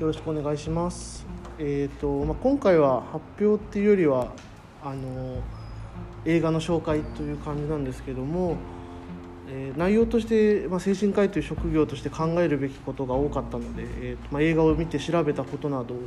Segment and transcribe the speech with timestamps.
[0.00, 1.26] よろしくお願いします。
[1.58, 4.32] えっ、とまあ今回は発表っていうよりは
[4.82, 5.42] あの
[6.24, 8.56] 映画の紹介という感じなんですけども、
[9.46, 15.98] え内容としてまあ精神科医という職業として考えるべきことが多かったので、えーとまあ映画を見て調べたことなどを、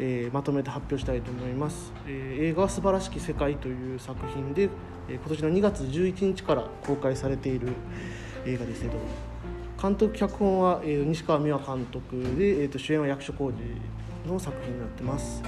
[0.00, 1.92] えーまとめて発表したいと思います。
[2.08, 4.68] えー映画は素晴らしき世界という作品で、
[5.08, 7.68] え今年の2月11日から公開されている
[8.44, 9.31] 映画ですけど。
[9.82, 15.42] 監督脚本は、えー西川美和監督で、えー、と主演は役所広司の作品になってます、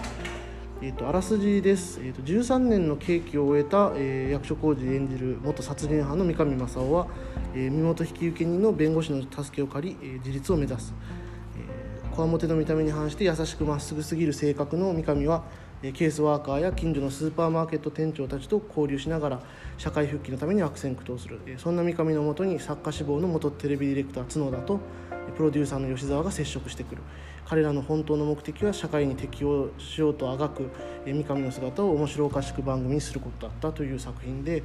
[0.83, 7.07] えー、とあらすじです、えー、と13年の刑期を終えた、えー役所広司演じる元殺人犯の三上正夫は、
[7.55, 10.93] えー身元引受人の弁護士の助けを借り、えー自立を目指す。
[12.11, 15.43] こわもての見た目に反して優しくまっすぐすぎる性格の三上は
[15.93, 19.41] ケースワーカーや近所のスーパーマーケット店長たちと交流しながら
[19.77, 24.81] 社会復帰のために悪戦苦闘するそんな三上のもとに作家志望の元テレビディレクター角田と
[25.37, 27.03] プロデューサーの吉沢が接触してくる
[27.47, 30.71] 彼らの本当の目的は社会に適応しようとあがく
[31.07, 34.63] 三上の姿を面白おかしく番組にすることだったという作品で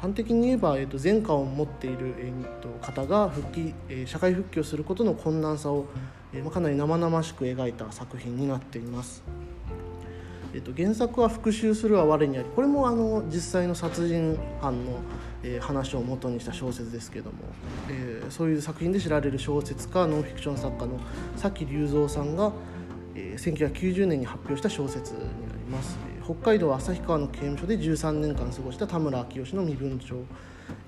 [0.00, 5.86] 端的に言えば、えー、と前科を持っている、えーと方が復帰、え社会復帰をすることの困難さを、
[6.32, 9.22] えま、かなり生々しく描いた作品になっています。
[10.54, 15.00] えっと、原作は「復讐するは我にあり」これもあの実際の殺人犯の、
[15.42, 17.38] えー話を元にした小説ですけども、
[17.90, 21.00] えーそういう作品で知られる小説家ノンフィクション作家の
[21.36, 22.52] 崎隆三さんが、
[23.14, 25.30] えー1990年に発表した小説になり
[25.70, 30.16] ます、北海道旭川の刑務所で13年間過ごした田村明義の身分帳。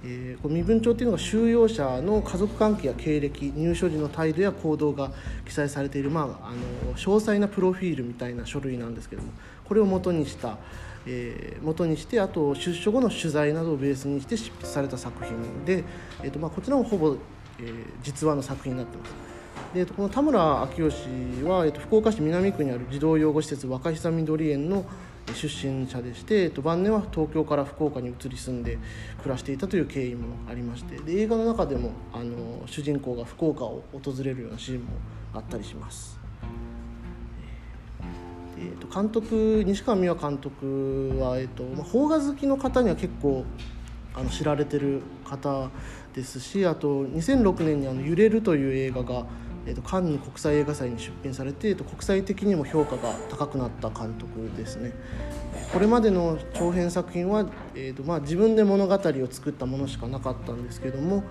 [0.03, 5.11] えーこの身分帳っていうのが収容者の家族関係や経歴入所時の態度や行動が
[5.45, 9.29] 記載されている、まあ、あの詳細なプロフィールみたいな書類なんですけども
[9.65, 10.59] これを元にした、
[11.07, 15.85] えー元にしてあと出所後の取材などをベースにして執筆された作品で、
[16.23, 17.17] えーとまあ、こちらもほぼ、
[17.59, 19.15] えー実話の作品になってます。
[19.73, 20.95] でこの田村明義
[21.45, 24.85] は、えーと福岡市南区にある児童養護施設若久緑園の
[25.33, 28.79] 出身者でして、えーと晩年は東京から福岡に移り住んで
[29.23, 34.91] 暮らしていたという経緯もありましてで映画の中でもあの主人公が福岡を訪れるようなシーンも
[35.33, 36.24] あったりします。
[38.59, 43.45] えーと監督西川美和監督は、えーとまあ、邦画好きの方には結構
[44.15, 45.71] あの知られてる方
[46.15, 49.27] ですしあと2006年にあの「揺れる」という映画が、
[49.67, 54.93] えー、とカンヌ国際映画祭に出品されて、えーと国際的にも評価が高くなった監督ですね。
[55.73, 58.99] これまでの長編作品は、えーとまあ、自分で物語を
[59.31, 61.25] 作ったものしかなかったんですけども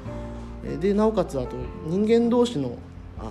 [0.66, 1.56] えーでなおかつあと
[1.88, 2.78] 人間同士の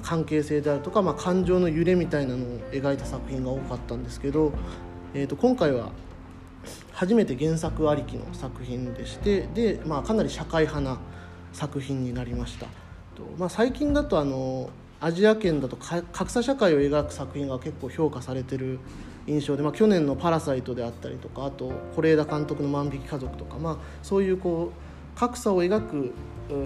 [0.00, 4.52] 関係性であるとか、まあ、感情の揺れみたいなのを描いた作品が多かったんですけど、
[5.14, 5.92] えー、と今回は
[6.92, 10.98] 初めて原作ありきの作品でしてで、まあ、かなり社会派な
[11.52, 12.66] 作品になりました。
[13.14, 14.70] と、まあ、最近だとあの
[15.00, 18.78] アジア圏だと格差社会を描く作品が結構評価されてる
[19.26, 26.12] 印象で、まあ、去年の「パラサイト」であったりとかあと是枝監督の「万引き家族」とか、まあ、そういうこう格差を描く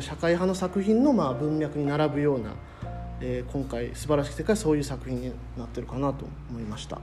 [0.01, 2.55] 社会派の作品のまあ文脈に並ぶような、
[3.21, 7.00] えー今回「素晴らしき世界」はそういう作品になってるかなと思いました。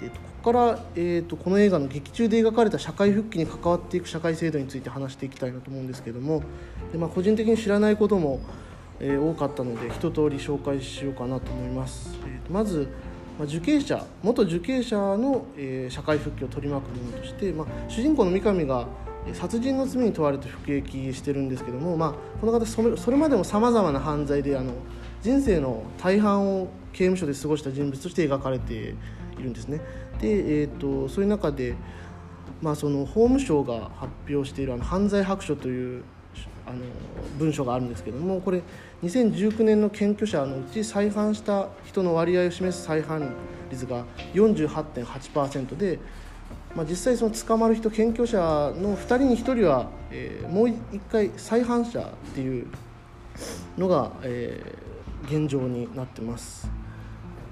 [0.00, 6.42] でここから、えー、とこの映画の劇中で描かれた社会復帰に関わっていく社会制度について話していきたいなと思うんですけども
[6.92, 8.40] で、まあ、個人的に知らないことも、
[9.00, 12.18] えー多かったので一通り紹介しようかなと思います。
[12.26, 12.88] えーとまず
[13.38, 18.86] まあ受刑者元受刑者の、えー社会復帰を取り巻くものとして、まあ、主人公の三上が
[19.32, 24.72] 殺人の罪に問われて服役してるんですけども、まあ、この方それそれまでもさまざまな犯罪であの
[25.22, 28.94] 人生の大半を刑務所で過ごした人物として描かれてい
[29.38, 29.80] るんですね。
[30.20, 31.74] で、えー、とそういう中で、
[32.60, 36.04] まあ、その法務省が発表しているあの犯罪白書という
[36.66, 36.78] あの
[37.38, 38.62] 文書があるんですけどもこれ
[39.02, 43.34] 2019年の検挙者のうち再犯した人の割合を示す再犯
[43.70, 44.04] 率が
[44.34, 45.98] 48.8%で、
[46.74, 48.38] まあ、実際その捕まる人検挙者
[48.80, 52.04] の2人に1人は、えーもう1回再犯者っ
[52.34, 52.66] ていう
[53.78, 54.94] のが、えー
[55.24, 56.68] 現状になってます。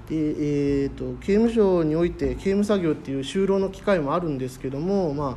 [0.09, 5.35] でえー、と刑務所において刑務作業っていう就労の機会もあるんですけども、まあ、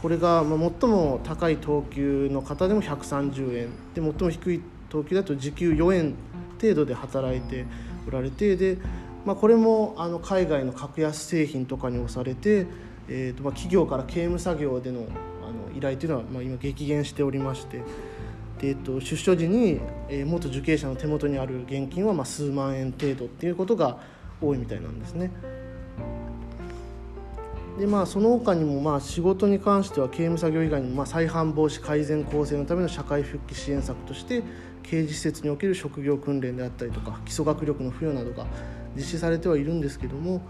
[0.00, 6.14] これが最も高い等級の方でも130円で最も低い等級だと時給4円
[6.58, 7.66] 程度で働いて
[8.08, 8.78] おられてで、
[9.26, 12.66] まあ、これもあの海外の格安製品とかに押されて、
[13.08, 15.06] えーとまあ、企業から刑務作業での
[15.42, 17.82] あの依頼というのはまあ今激減しておりまして。
[18.58, 23.98] でえっと、出所時に、えー元受刑者の手元にある現金はまあ数万円程度っていうことが
[24.40, 25.30] 多いみたいなんですね。
[27.78, 34.42] でまあ、その他にもまあ仕事に関しては刑務作業以外にもまあ再犯防止改善構成のための社会復帰支援策として
[34.82, 38.46] 刑事施設における職業訓練であったりとか基礎学力の付与などが
[38.96, 40.40] 実施されてはいるんですけども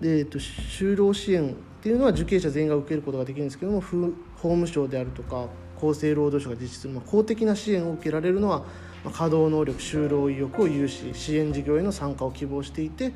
[0.00, 5.46] で、えっと、就労支援っていうのは受刑者全員が受けることができるんですけども法務省であるとか
[5.76, 8.64] 厚生労働省が実施する、ま、公的な支援を受けられるのは、
[9.04, 13.12] 稼働能力就労意欲を有し支援事業への参加を希望していて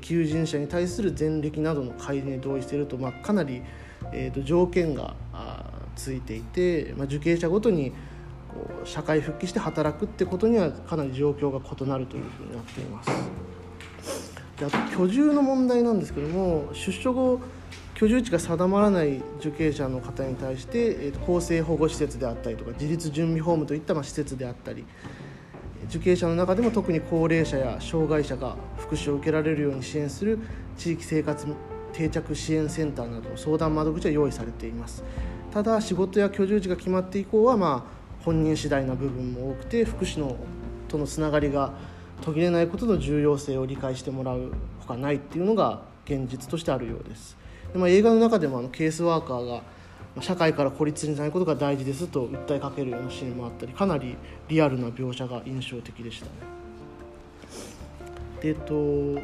[0.00, 3.60] 求人者に対する前歴などの開示に同意していると、まあ、かなり、
[4.12, 5.14] えー、と条件が
[5.96, 7.90] ついていて、まあ、受刑者ごとに
[8.48, 13.10] こう社会復帰して働くってことにはかなり状況が異なるというふうになっています。
[14.58, 17.40] であと居住の問題なんですけども出所後
[17.96, 24.84] 居住地が定まらない受刑者の方に対して、えー、と更生保護施設であったりとか自立準備ホームといったまあ施設であったり
[25.88, 30.38] 受刑者の中でも特に高齢者や障害者が福祉を受けられるように支援する
[30.76, 31.46] 地域生活
[31.94, 35.02] 定着支援センターなどの相談窓口は用意されています。
[35.50, 40.36] ただ仕事や居住地が決まって以降はまあ本人次第な部分も多くて福祉の
[40.88, 41.72] とのつながりが
[42.20, 47.45] 途切れないことの重要性を理解してもらうほかないっていうのが現実としてあるようです。
[47.72, 49.62] で、まあ、映画の中でもあのケースワーカーが
[50.22, 54.16] 社会から孤立しないことが大事ですと訴えかけるようなシーンもあったりかなり
[54.48, 56.30] リアルな描写が印象的でしたね。
[58.40, 59.20] でえっと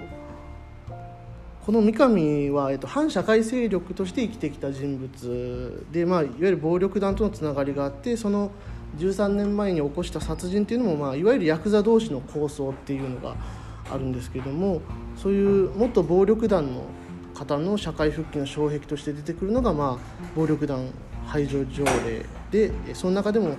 [1.65, 8.51] この三上は、えっと、反社会勢力として生きてきた人物で、まあ、いわゆる暴力団とのつながりがあってその
[8.99, 13.37] 13年前に起こした殺人っていうのも、まあ、いわゆるヤクザ同士の抗争っていうのが
[13.89, 14.83] あるんですけども
[15.17, 16.85] そういう元暴力団の
[17.35, 20.89] 方の社会復帰の障壁として出てくるのが、まあ、暴力団
[21.27, 23.57] 排除条例でその中でも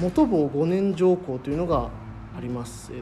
[0.00, 1.88] 元棒5年条項というのが
[2.36, 2.92] あります。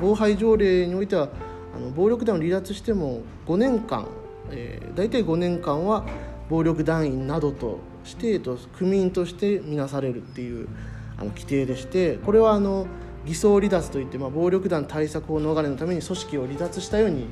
[0.00, 1.28] 暴排条例においては
[1.74, 4.06] あの暴力団を離脱しても5年間、
[4.50, 6.04] えー、大体5年間は
[6.50, 10.68] 暴力団員などとして、えっと、組員として見なされるっていう
[11.16, 12.86] あの規定でしてこれはあの
[13.24, 17.26] 偽装離脱といって、まあ、暴力団対策法逃れのために組織を離脱したように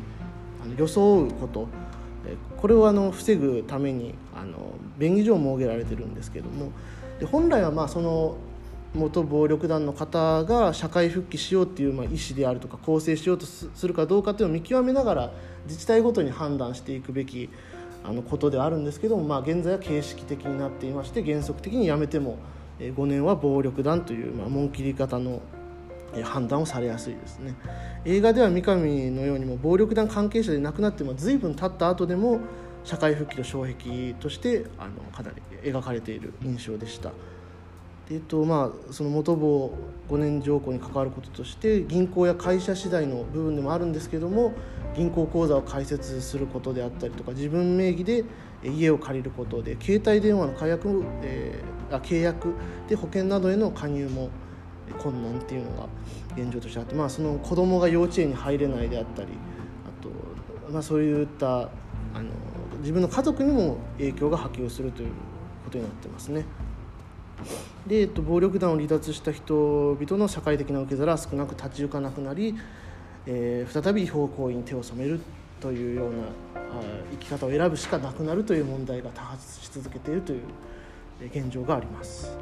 [0.62, 1.69] あの装うこと
[2.60, 6.72] これをあの防ぐためにあの便宜上設けられてるんですけども
[7.18, 8.36] で本来はまあその
[8.94, 15.32] 元暴力団の方が社会復帰しようっていうまあ意思であるとか更生しようとするかどうかっていうのを見極めながら
[15.66, 17.48] 自治体ごとに判断していくべき
[18.04, 22.38] あのことであるんですけども、まあ、現在は形式的になっていまして原則的にやめても
[22.78, 25.40] 5年は暴力団というまあ紋切り方の
[26.22, 27.54] 判断をされやすいですね
[28.04, 32.40] 映画では三上のようにも暴力団関係者で亡くなっても随分経った後でも
[32.84, 37.12] 社会復帰の障壁としてあのかなり描かれている印象でした。
[38.10, 39.72] えっとまあ、その元棒
[40.08, 44.52] 5年条項に関わることとして銀行や会社次第の部分でもあるんですけども
[44.96, 48.24] 銀行口座を開設することであったりとか自分名義で
[48.64, 52.52] 家を借りることで携帯電話の解約、えー、あ契約
[52.88, 54.30] で保険などへの加入も
[54.94, 55.88] 困難っていうのが
[56.37, 59.28] 現状としてあって、まあ、その子供が幼稚園に入れないであったり
[59.84, 60.10] あと、
[60.72, 61.69] まあ、そういった
[62.14, 62.31] あの
[62.81, 65.08] 自分の家族にも影響が波及するという
[65.64, 66.44] ことになってますね。
[67.87, 72.54] で、えっと、暴力団を離脱した人々の社会的な受け皿は少なく立ち行かなくなり、
[73.26, 75.20] えー、再び違法行為に手を染める
[75.60, 76.82] というようなあ
[77.12, 80.43] 生き方を選ぶしかなくなるという問題が多発し続けているという
[81.26, 82.36] 現状があります。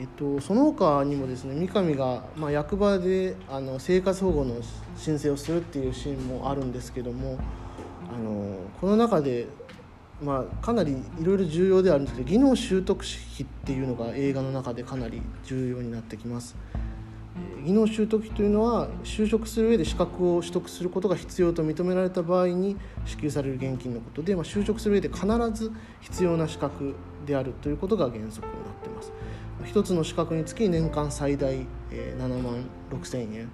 [0.00, 4.54] えっと、その他にもですね三上が、まあ、役場であの生活保護の
[4.96, 7.38] 申請をするっていうシーンもあるんですけども
[8.10, 9.46] あのこの中で、
[10.22, 16.56] まあ、かなりいろいろ重要ではあるんですけど技能習得費っていうのが映画の中でかなり重要になってきます。
[17.64, 26.94] 技能習得費というのは就職する上で資格を取得することが必要と認められた場合に支給される現金のことで、まあ、就職する上で必ず必要な資格
[27.26, 29.12] であるということが原則になってます。
[29.64, 31.54] 1つの資格につき年間最大
[31.90, 33.50] 7万6千円。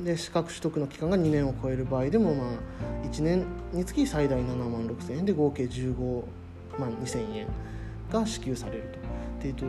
[0.00, 5.24] で資格取得の期間が2年を超える場合でも、まあ、1年につき最大7万6千円。
[5.24, 6.24] で合計15
[6.78, 7.46] 万2千円
[8.10, 8.82] が支給される
[9.38, 9.42] と。
[9.42, 9.66] でえっと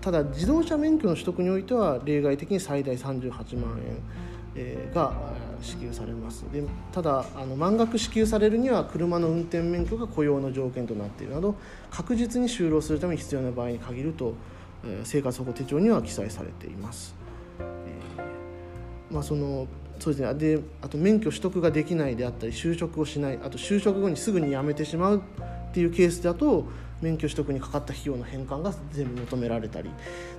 [0.00, 3.80] ただ自動車免許の取得においては例外的に最大38万
[4.54, 5.14] 円が
[5.62, 6.44] 支給されます。
[6.52, 6.62] で
[6.92, 11.56] ただあの満額支給されるには車の運転免許が雇用の条件となっているなど
[11.90, 14.34] 確実に就労するために必要な場合に限ると
[15.04, 17.14] 生活保護手帳には記載されています。
[17.60, 19.66] え、まあ、その
[20.00, 26.64] そうですね、であと免許取得ができないであったり就職をしないあと就職後にすぐに辞めてしまうっていうケースだと
[27.00, 29.90] 免許取得にかかった費用の返還が全部求められたり。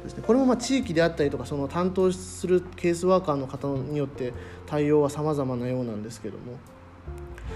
[0.03, 0.23] ですね。
[0.25, 4.33] これもま地域であったりとかその担当するケースワーカーの方によって
[4.65, 6.57] 対応は様々なようなんですけども。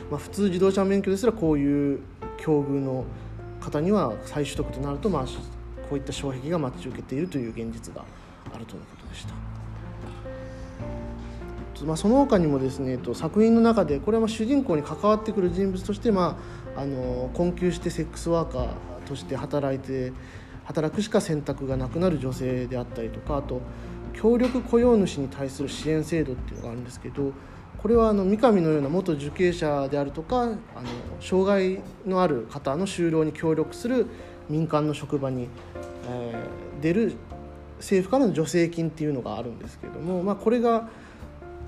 [0.09, 1.99] まあ、普通自動車免許ですらこういう
[2.37, 3.05] 境遇の
[3.59, 5.25] 方には再取得となると、まあ、
[5.89, 8.05] こういった障壁が待ち受けているという現実が
[8.53, 9.33] あるとのことでした。
[11.85, 16.37] まあ、その他にもですねと作品の中でこれは主人公に関わってくる人物として、ま
[16.75, 18.67] あ、あの困窮してセックスワーカー
[19.07, 20.11] として働いて
[20.65, 23.61] 働くしか選択がなくなる女性であったりとかあと
[24.13, 27.31] 協力雇用主に対する支援制度っていうのがあるんですけど
[27.77, 30.57] これはあの三上のような元受刑者であるとかあの
[31.21, 34.07] 障害のある方の就労に協力する
[34.49, 35.47] 民間の職場に、
[36.07, 37.13] えー、出る
[37.77, 40.89] 政府からの助成金っていうのがあるんですけれども、まあ、これが、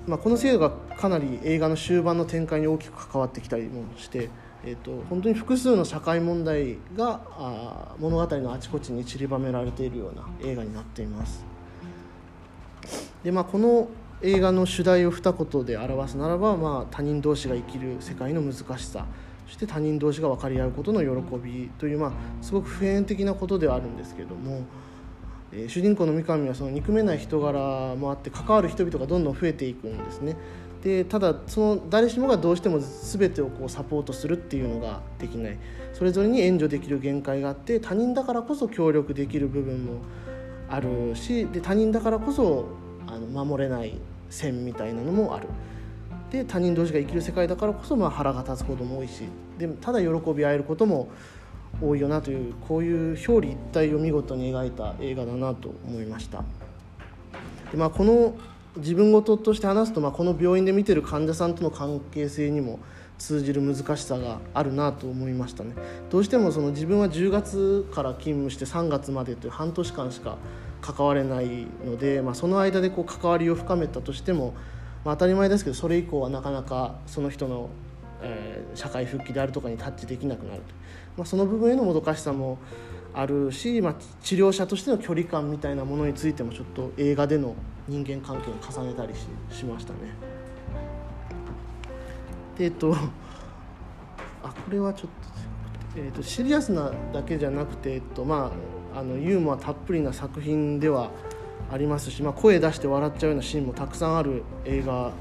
[0.06, 4.28] まあ、この制度がかなり映画の終盤の展開に大きく関わってきたりもして、
[4.64, 11.44] えーと、と本当に複数の社会問題があ物語のあちこちに散りばめられているような映画になっています。
[13.22, 13.88] でまあ、この
[14.20, 19.06] 映画の主題を二言で表すならば、まあ、他人同士が生きる世界の難しさ
[19.52, 24.62] そして他人同士が分かり合うことの喜びという、まあ、すごく普遍的なことではあるんですけども、
[25.52, 30.38] えー、主人公の三上はその憎めない人柄もあって関わる人々がどんどん増えていくんですね。
[30.82, 35.58] でただその誰しもがどうしても全てをこうサポートするっていうのができない
[35.92, 40.00] それぞれに援助できる限界があって他人だからこそ協力できる部分も
[40.68, 42.64] あるしで他人だからこそ
[43.06, 45.46] あの守れない線みたいなのもある
[46.32, 49.24] で他人同士が生きる世界だからこそまあ腹が立つことも多いし
[49.58, 51.10] でもただ喜び合えることも
[51.80, 56.42] 多いよなというこういう表裏一体を見事に描いた映画だなと思いました。
[57.70, 58.34] で、まあ、この
[58.76, 62.78] 自分事として話すと、まあ、この病院で見てる患者さんとの関係性にも
[63.18, 65.74] 通じる難しさがあるなと思いましたね。
[66.10, 70.36] どうしてもその自分は10月から勤務して3月までという半年間しか
[70.80, 74.54] 関われないので、まあ、その間でこう関わりを深めたとしても、
[75.04, 77.70] まあ、当たり前ですけどそれ以降はなかなかその人の、
[78.22, 80.74] えー、社会復帰であるとかにタッチできなくなると、
[81.16, 82.58] まあ、その部分へのもどかしさも
[83.14, 87.54] あるし、まあ、治療者としての距離感みたいなものについてもちょっと映画での
[87.88, 89.98] 人間関係を重ねたりししましたね。
[92.56, 92.94] でえっと
[94.42, 95.10] あこれはちょっ
[95.94, 98.52] と,、えっとシリアスなだけじゃなくて、えっとま
[98.94, 101.10] あ、あのユーモアたっぷりな作品では
[101.70, 105.12] ありますし、まあ、声出して笑っちゃうようなシーンもたくさんある映画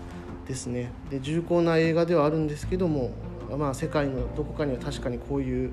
[0.48, 0.92] ですね。
[1.10, 3.12] で重厚な映画ではあるんですけども、
[3.58, 5.72] まあ、世界のどこかには確かにこういう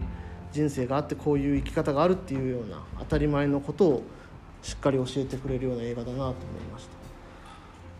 [0.53, 4.03] 人生があってこういう生き方があるっていうような当たり前のことを
[4.63, 6.35] しっかり教えてくれるような映画だなと思い
[6.73, 6.91] ました。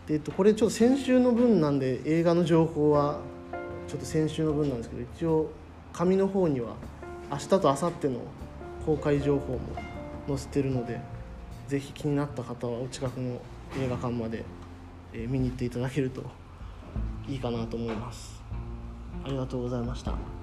[0.07, 3.19] で、えっと、これちょっと先週の分なんで映画の情報は
[3.87, 5.49] ちょっと先週の分なんですけど一応
[5.93, 6.75] 紙の方には
[7.31, 8.19] 明日と明後日の
[8.85, 9.59] 公開情報も
[10.27, 10.99] 載せてるので
[11.69, 13.39] ぜひ気になった方はお近くの
[13.77, 14.43] 映画館まで、
[15.13, 16.23] え見に行っていただけると
[17.27, 18.41] いいかなと思います。
[19.23, 20.38] ありがとうございました。